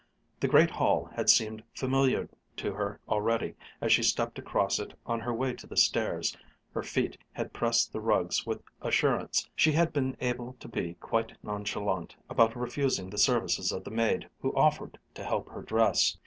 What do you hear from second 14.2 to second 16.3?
who offered to help her dress.